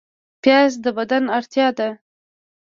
[0.41, 1.89] پیاز د بدن اړتیا ده